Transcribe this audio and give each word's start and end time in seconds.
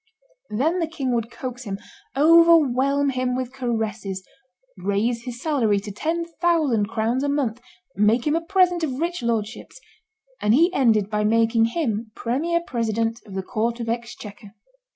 '"Then 0.49 0.79
the 0.79 0.87
king 0.87 1.13
would 1.13 1.29
coax 1.29 1.63
him, 1.65 1.77
overwhelm 2.17 3.09
him 3.11 3.35
with 3.35 3.53
caresses, 3.53 4.25
raise 4.75 5.25
his 5.25 5.39
salary 5.39 5.79
to 5.79 5.91
ten 5.91 6.25
thousand 6.41 6.87
crowns 6.87 7.21
a 7.23 7.29
month, 7.29 7.61
make 7.95 8.25
him 8.25 8.35
a 8.35 8.41
present 8.41 8.83
of 8.83 8.99
rich 8.99 9.21
lordships; 9.21 9.79
and 10.41 10.55
he 10.55 10.73
ended 10.73 11.07
by 11.11 11.23
making 11.23 11.65
him 11.65 12.11
premier 12.15 12.61
president 12.65 13.21
of 13.27 13.35
the 13.35 13.43
Court 13.43 13.79
of 13.79 13.89
Exchequer. 13.89 14.55